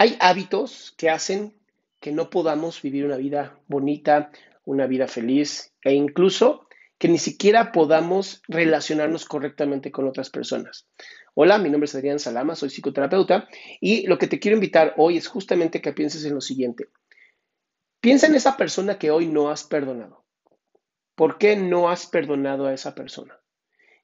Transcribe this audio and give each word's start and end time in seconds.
Hay 0.00 0.16
hábitos 0.20 0.94
que 0.96 1.10
hacen 1.10 1.54
que 1.98 2.12
no 2.12 2.30
podamos 2.30 2.80
vivir 2.82 3.04
una 3.04 3.16
vida 3.16 3.58
bonita, 3.66 4.30
una 4.64 4.86
vida 4.86 5.08
feliz 5.08 5.74
e 5.82 5.92
incluso 5.92 6.68
que 6.98 7.08
ni 7.08 7.18
siquiera 7.18 7.72
podamos 7.72 8.40
relacionarnos 8.46 9.24
correctamente 9.24 9.90
con 9.90 10.06
otras 10.06 10.30
personas. 10.30 10.86
Hola, 11.34 11.58
mi 11.58 11.68
nombre 11.68 11.86
es 11.86 11.96
Adrián 11.96 12.20
Salama, 12.20 12.54
soy 12.54 12.70
psicoterapeuta 12.70 13.48
y 13.80 14.06
lo 14.06 14.18
que 14.18 14.28
te 14.28 14.38
quiero 14.38 14.56
invitar 14.56 14.94
hoy 14.98 15.16
es 15.16 15.26
justamente 15.26 15.80
que 15.80 15.92
pienses 15.92 16.24
en 16.24 16.34
lo 16.34 16.40
siguiente. 16.40 16.90
Piensa 18.00 18.28
en 18.28 18.36
esa 18.36 18.56
persona 18.56 19.00
que 19.00 19.10
hoy 19.10 19.26
no 19.26 19.50
has 19.50 19.64
perdonado. 19.64 20.24
¿Por 21.16 21.38
qué 21.38 21.56
no 21.56 21.90
has 21.90 22.06
perdonado 22.06 22.66
a 22.66 22.72
esa 22.72 22.94
persona? 22.94 23.40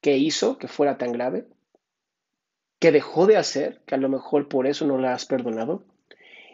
¿Qué 0.00 0.16
hizo 0.16 0.58
que 0.58 0.66
fuera 0.66 0.98
tan 0.98 1.12
grave? 1.12 1.46
¿Qué 2.86 2.92
dejó 2.92 3.26
de 3.26 3.36
hacer 3.36 3.80
que 3.84 3.96
a 3.96 3.98
lo 3.98 4.08
mejor 4.08 4.46
por 4.46 4.64
eso 4.68 4.86
no 4.86 4.96
la 4.96 5.12
has 5.12 5.26
perdonado? 5.26 5.82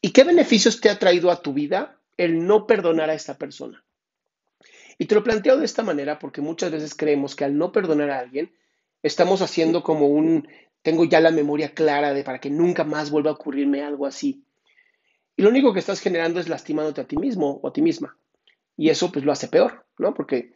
¿Y 0.00 0.12
qué 0.12 0.24
beneficios 0.24 0.80
te 0.80 0.88
ha 0.88 0.98
traído 0.98 1.30
a 1.30 1.42
tu 1.42 1.52
vida 1.52 2.00
el 2.16 2.46
no 2.46 2.66
perdonar 2.66 3.10
a 3.10 3.14
esta 3.14 3.36
persona? 3.36 3.84
Y 4.96 5.04
te 5.04 5.16
lo 5.16 5.22
planteo 5.22 5.58
de 5.58 5.66
esta 5.66 5.82
manera 5.82 6.18
porque 6.18 6.40
muchas 6.40 6.72
veces 6.72 6.94
creemos 6.94 7.36
que 7.36 7.44
al 7.44 7.58
no 7.58 7.72
perdonar 7.72 8.08
a 8.08 8.20
alguien, 8.20 8.54
estamos 9.02 9.42
haciendo 9.42 9.82
como 9.82 10.06
un, 10.06 10.48
tengo 10.80 11.04
ya 11.04 11.20
la 11.20 11.30
memoria 11.30 11.74
clara 11.74 12.14
de 12.14 12.24
para 12.24 12.40
que 12.40 12.48
nunca 12.48 12.84
más 12.84 13.10
vuelva 13.10 13.28
a 13.28 13.34
ocurrirme 13.34 13.82
algo 13.82 14.06
así. 14.06 14.46
Y 15.36 15.42
lo 15.42 15.50
único 15.50 15.74
que 15.74 15.80
estás 15.80 16.00
generando 16.00 16.40
es 16.40 16.48
lastimándote 16.48 17.02
a 17.02 17.06
ti 17.06 17.18
mismo 17.18 17.60
o 17.62 17.68
a 17.68 17.72
ti 17.74 17.82
misma. 17.82 18.16
Y 18.78 18.88
eso 18.88 19.12
pues 19.12 19.26
lo 19.26 19.32
hace 19.32 19.48
peor, 19.48 19.84
¿no? 19.98 20.14
Porque 20.14 20.54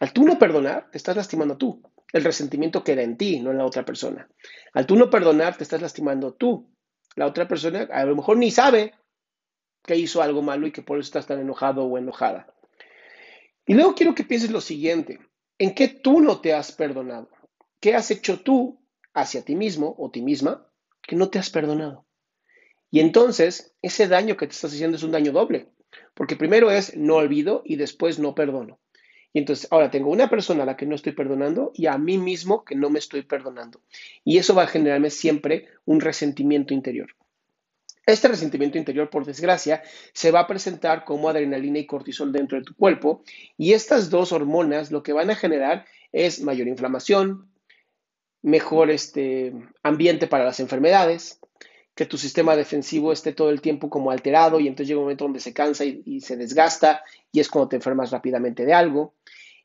al 0.00 0.14
tú 0.14 0.24
no 0.24 0.38
perdonar, 0.38 0.90
te 0.90 0.96
estás 0.96 1.14
lastimando 1.14 1.58
tú. 1.58 1.82
El 2.14 2.22
resentimiento 2.22 2.84
queda 2.84 3.02
en 3.02 3.16
ti, 3.16 3.40
no 3.40 3.50
en 3.50 3.58
la 3.58 3.66
otra 3.66 3.84
persona. 3.84 4.28
Al 4.72 4.86
tú 4.86 4.94
no 4.94 5.10
perdonar, 5.10 5.56
te 5.56 5.64
estás 5.64 5.82
lastimando 5.82 6.32
tú. 6.32 6.72
La 7.16 7.26
otra 7.26 7.48
persona 7.48 7.88
a 7.90 8.04
lo 8.04 8.14
mejor 8.14 8.36
ni 8.36 8.52
sabe 8.52 8.94
que 9.82 9.96
hizo 9.96 10.22
algo 10.22 10.40
malo 10.40 10.68
y 10.68 10.70
que 10.70 10.82
por 10.82 10.96
eso 10.96 11.08
estás 11.08 11.26
tan 11.26 11.40
enojado 11.40 11.84
o 11.84 11.98
enojada. 11.98 12.54
Y 13.66 13.74
luego 13.74 13.96
quiero 13.96 14.14
que 14.14 14.22
pienses 14.22 14.52
lo 14.52 14.60
siguiente, 14.60 15.18
¿en 15.58 15.74
qué 15.74 15.88
tú 15.88 16.20
no 16.20 16.40
te 16.40 16.54
has 16.54 16.70
perdonado? 16.70 17.28
¿Qué 17.80 17.96
has 17.96 18.12
hecho 18.12 18.38
tú 18.38 18.80
hacia 19.12 19.44
ti 19.44 19.56
mismo 19.56 19.96
o 19.98 20.12
ti 20.12 20.22
misma 20.22 20.70
que 21.02 21.16
no 21.16 21.30
te 21.30 21.40
has 21.40 21.50
perdonado? 21.50 22.06
Y 22.92 23.00
entonces 23.00 23.74
ese 23.82 24.06
daño 24.06 24.36
que 24.36 24.46
te 24.46 24.52
estás 24.52 24.72
haciendo 24.72 24.98
es 24.98 25.02
un 25.02 25.10
daño 25.10 25.32
doble, 25.32 25.72
porque 26.14 26.36
primero 26.36 26.70
es 26.70 26.96
no 26.96 27.16
olvido 27.16 27.62
y 27.64 27.74
después 27.74 28.20
no 28.20 28.36
perdono. 28.36 28.78
Y 29.34 29.40
entonces 29.40 29.66
ahora 29.72 29.90
tengo 29.90 30.10
una 30.10 30.30
persona 30.30 30.62
a 30.62 30.66
la 30.66 30.76
que 30.76 30.86
no 30.86 30.94
estoy 30.94 31.12
perdonando 31.12 31.72
y 31.74 31.86
a 31.86 31.98
mí 31.98 32.18
mismo 32.18 32.64
que 32.64 32.76
no 32.76 32.88
me 32.88 33.00
estoy 33.00 33.22
perdonando. 33.22 33.80
Y 34.24 34.38
eso 34.38 34.54
va 34.54 34.62
a 34.62 34.68
generarme 34.68 35.10
siempre 35.10 35.66
un 35.84 36.00
resentimiento 36.00 36.72
interior. 36.72 37.08
Este 38.06 38.28
resentimiento 38.28 38.78
interior, 38.78 39.10
por 39.10 39.24
desgracia, 39.24 39.82
se 40.12 40.30
va 40.30 40.40
a 40.40 40.46
presentar 40.46 41.04
como 41.04 41.28
adrenalina 41.28 41.80
y 41.80 41.86
cortisol 41.86 42.32
dentro 42.32 42.58
de 42.58 42.64
tu 42.64 42.76
cuerpo 42.76 43.24
y 43.58 43.72
estas 43.72 44.08
dos 44.08 44.30
hormonas 44.30 44.92
lo 44.92 45.02
que 45.02 45.12
van 45.12 45.30
a 45.30 45.34
generar 45.34 45.84
es 46.12 46.40
mayor 46.40 46.68
inflamación, 46.68 47.50
mejor 48.40 48.90
este, 48.90 49.52
ambiente 49.82 50.28
para 50.28 50.44
las 50.44 50.60
enfermedades, 50.60 51.40
que 51.94 52.06
tu 52.06 52.18
sistema 52.18 52.56
defensivo 52.56 53.12
esté 53.12 53.32
todo 53.32 53.50
el 53.50 53.60
tiempo 53.60 53.88
como 53.88 54.10
alterado 54.10 54.58
y 54.60 54.66
entonces 54.66 54.88
llega 54.88 54.98
un 54.98 55.04
momento 55.04 55.24
donde 55.24 55.40
se 55.40 55.52
cansa 55.52 55.84
y, 55.84 56.20
se 56.20 56.36
desgasta 56.36 57.02
y 57.30 57.40
es 57.40 57.48
cuando 57.48 57.68
te 57.68 57.76
enfermas 57.76 58.10
rápidamente 58.10 58.64
de 58.64 58.74
algo 58.74 59.14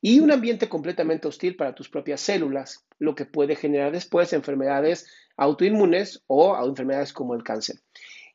y 0.01 0.19
un 0.19 0.31
ambiente 0.31 0.69
completamente 0.69 1.27
hostil 1.27 1.55
para 1.55 1.75
tus 1.75 1.89
propias 1.89 2.21
células, 2.21 2.85
lo 2.99 3.15
que 3.15 3.25
puede 3.25 3.55
generar 3.55 3.91
después 3.91 4.31
enfermedades 4.31 5.07
autoinmunes 5.35 6.23
o 6.27 6.57
enfermedades 6.65 7.11
como 7.11 7.33
el 7.33 7.43
cáncer. 7.43 7.77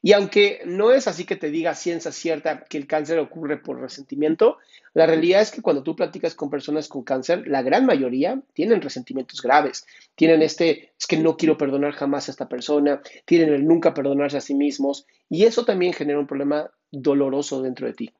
Y 0.05 0.13
aunque 0.13 0.61
no 0.67 0.91
es 0.91 1.09
así 1.09 1.25
que 1.25 1.35
te 1.35 1.49
diga 1.49 1.75
ciencia 1.75 2.13
cierta 2.13 2.65
que 2.65 2.77
el 2.77 2.87
cáncer 2.87 3.19
ocurre 3.19 3.57
por 3.57 3.81
resentimiento, 3.81 4.59
la 4.93 5.07
realidad 5.07 5.41
es 5.41 5.51
que 5.51 5.63
cuando 5.63 5.83
tú 5.83 5.97
platicas 5.97 6.35
con 6.35 6.51
personas 6.51 6.89
con 6.89 7.05
cáncer, 7.05 7.49
la 7.49 7.63
gran 7.63 7.87
mayoría 7.87 8.39
tienen 8.53 8.83
resentimientos 8.83 9.41
graves. 9.41 9.87
Tienen 10.15 10.43
este, 10.43 10.93
es 11.01 11.07
que 11.07 11.17
no 11.17 11.39
quiero 11.39 11.57
perdonar 11.57 11.93
jamás 11.93 12.29
a 12.29 12.33
esta 12.33 12.51
persona, 12.51 13.01
tienen 13.25 13.55
el 13.55 13.67
nunca 13.67 13.95
perdonarse 13.95 14.37
a 14.37 14.43
sí 14.43 14.55
mismos, 14.55 15.07
y 15.31 15.45
eso 15.45 15.65
también 15.65 15.95
genera 15.95 16.19
un 16.19 16.27
problema 16.27 16.71
doloroso 16.91 17.63
dentro 17.63 17.87
de 17.87 17.95
ti. 17.95 18.13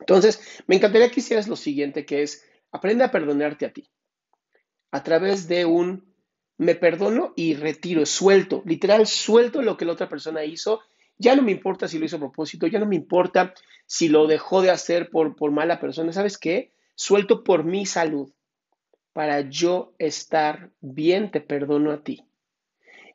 Entonces, 0.00 0.40
me 0.66 0.74
encantaría 0.74 1.12
que 1.12 1.20
hicieras 1.20 1.46
lo 1.46 1.54
siguiente, 1.54 2.04
que 2.04 2.22
es, 2.22 2.44
aprende 2.72 3.04
a 3.04 3.12
perdonarte 3.12 3.66
a 3.66 3.72
ti. 3.72 3.88
A 4.90 5.04
través 5.04 5.46
de 5.46 5.64
un 5.64 6.12
me 6.58 6.74
perdono 6.74 7.34
y 7.36 7.54
retiro, 7.54 8.04
suelto, 8.04 8.64
literal, 8.66 9.06
suelto 9.06 9.62
lo 9.62 9.76
que 9.76 9.84
la 9.84 9.92
otra 9.92 10.08
persona 10.08 10.44
hizo 10.44 10.80
ya 11.18 11.36
no 11.36 11.42
me 11.42 11.52
importa 11.52 11.88
si 11.88 11.98
lo 11.98 12.04
hizo 12.04 12.16
a 12.16 12.20
propósito, 12.20 12.66
ya 12.66 12.78
no 12.78 12.86
me 12.86 12.96
importa 12.96 13.54
si 13.86 14.08
lo 14.08 14.26
dejó 14.26 14.62
de 14.62 14.70
hacer 14.70 15.10
por, 15.10 15.36
por 15.36 15.50
mala 15.50 15.80
persona. 15.80 16.12
¿Sabes 16.12 16.38
qué? 16.38 16.72
Suelto 16.94 17.44
por 17.44 17.64
mi 17.64 17.86
salud. 17.86 18.32
Para 19.12 19.42
yo 19.42 19.94
estar 19.98 20.70
bien, 20.80 21.30
te 21.30 21.40
perdono 21.40 21.92
a 21.92 22.02
ti. 22.02 22.24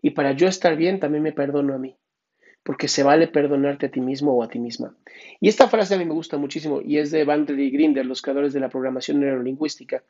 Y 0.01 0.11
para 0.11 0.31
yo 0.31 0.47
estar 0.47 0.77
bien, 0.77 0.99
también 0.99 1.23
me 1.23 1.33
perdono 1.33 1.73
a 1.73 1.77
mí. 1.77 1.97
Porque 2.63 2.87
se 2.87 3.03
vale 3.03 3.27
perdonarte 3.27 3.87
a 3.87 3.91
ti 3.91 3.99
mismo 3.99 4.33
o 4.33 4.43
a 4.43 4.49
ti 4.49 4.59
misma. 4.59 4.95
Y 5.41 5.49
esta 5.49 5.67
frase 5.67 5.95
a 5.95 5.97
mí 5.97 6.05
me 6.05 6.13
gusta 6.13 6.37
muchísimo 6.37 6.81
y 6.81 6.97
es 6.97 7.11
de 7.11 7.23
Bandler 7.23 7.71
Grinder, 7.71 8.05
los 8.05 8.21
creadores 8.21 8.53
de 8.53 8.59
la 8.59 8.69
programación 8.69 9.19
neurolingüística. 9.19 10.03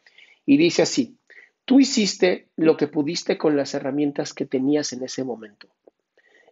Y 0.45 0.57
dice 0.57 0.81
así, 0.81 1.17
tú 1.65 1.79
hiciste 1.79 2.49
lo 2.55 2.75
que 2.75 2.87
pudiste 2.87 3.37
con 3.37 3.55
las 3.55 3.73
herramientas 3.73 4.33
que 4.33 4.45
tenías 4.45 4.93
en 4.93 5.03
ese 5.03 5.23
momento. 5.23 5.69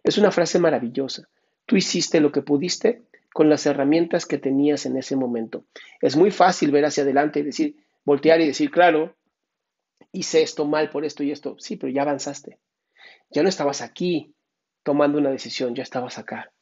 Es 0.08 0.16
una 0.16 0.30
frase 0.30 0.58
maravillosa. 0.58 1.28
Tú 1.66 1.76
hiciste 1.76 2.18
lo 2.20 2.32
que 2.32 2.40
pudiste 2.40 3.02
con 3.30 3.50
las 3.50 3.66
herramientas 3.66 4.24
que 4.24 4.38
tenías 4.38 4.86
en 4.86 4.96
ese 4.96 5.16
momento. 5.16 5.66
Es 6.00 6.16
muy 6.16 6.30
fácil 6.30 6.70
ver 6.70 6.86
hacia 6.86 7.02
adelante 7.02 7.40
y 7.40 7.42
decir, 7.42 7.76
voltear 8.06 8.40
y 8.40 8.46
decir, 8.46 8.70
claro, 8.70 9.18
hice 10.10 10.40
esto 10.40 10.64
mal 10.64 10.88
por 10.88 11.04
esto 11.04 11.24
y 11.24 11.30
esto. 11.30 11.56
Sí, 11.58 11.76
pero 11.76 11.92
ya 11.92 12.00
avanzaste. 12.00 12.58
Ya 13.28 13.42
no 13.42 13.50
estabas 13.50 13.82
aquí 13.82 14.32
tomando 14.82 15.18
una 15.18 15.28
decisión, 15.28 15.74
ya 15.74 15.82
estabas 15.82 16.16
acá. 16.16 16.52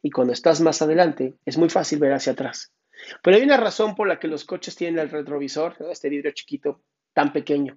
Y 0.00 0.12
cuando 0.12 0.32
estás 0.32 0.60
más 0.60 0.80
adelante, 0.80 1.34
es 1.44 1.58
muy 1.58 1.70
fácil 1.70 1.98
ver 1.98 2.12
hacia 2.12 2.34
atrás. 2.34 2.72
Pero 3.24 3.38
hay 3.38 3.42
una 3.42 3.56
razón 3.56 3.96
por 3.96 4.06
la 4.06 4.20
que 4.20 4.28
los 4.28 4.44
coches 4.44 4.76
tienen 4.76 5.00
el 5.00 5.10
retrovisor, 5.10 5.74
este 5.90 6.08
vidrio 6.08 6.30
chiquito, 6.30 6.80
tan 7.12 7.32
pequeño. 7.32 7.76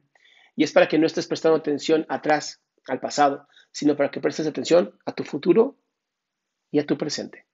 Y 0.56 0.64
es 0.64 0.72
para 0.74 0.88
que 0.88 1.00
no 1.00 1.08
estés 1.08 1.26
prestando 1.26 1.58
atención 1.58 2.06
atrás, 2.08 2.62
al 2.88 3.00
pasado, 3.00 3.48
sino 3.72 3.96
para 3.96 4.12
que 4.12 4.20
prestes 4.20 4.48
atención 4.48 4.98
a 5.06 5.14
tu 5.14 5.24
futuro 5.24 5.78
y 6.72 6.80
a 6.80 6.86
tu 6.86 6.98
presente. 6.98 7.46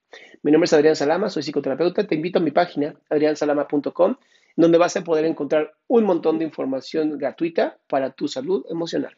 Mi 0.42 0.52
nombre 0.52 0.66
es 0.66 0.72
Adrián 0.72 0.96
Salama, 0.96 1.28
soy 1.28 1.42
psicoterapeuta. 1.42 2.06
Te 2.06 2.14
invito 2.14 2.38
a 2.38 2.42
mi 2.42 2.50
página, 2.50 2.94
adriansalama.com, 3.10 4.16
donde 4.56 4.78
vas 4.78 4.96
a 4.96 5.04
poder 5.04 5.24
encontrar 5.24 5.74
un 5.88 6.04
montón 6.04 6.38
de 6.38 6.44
información 6.44 7.18
gratuita 7.18 7.78
para 7.88 8.10
tu 8.10 8.28
salud 8.28 8.64
emocional. 8.68 9.16